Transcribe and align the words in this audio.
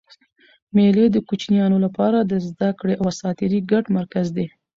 مېلې 0.75 1.05
د 1.11 1.17
کوچنيانو 1.27 1.77
له 1.83 1.89
پاره 1.97 2.19
د 2.25 2.33
زدهکړي 2.47 2.93
او 3.01 3.07
ساتېري 3.21 3.59
ګډ 3.71 3.85
مرکز 3.97 4.27
دئ. 4.37 4.47